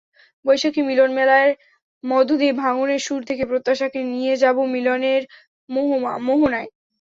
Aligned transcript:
বৈশাখী 0.45 0.81
মিলনমেলার 0.83 1.49
মধ্য 2.03 2.29
দিয়ে 2.37 2.53
ভাঙনের 2.61 3.01
সুর 3.01 3.21
থেকে 3.25 3.43
প্রত্যাশাকে 3.45 3.99
নিয়ে 4.13 4.33
যাব 4.43 4.57
মিলনের 4.73 5.21
মোহনায়। 5.69 6.69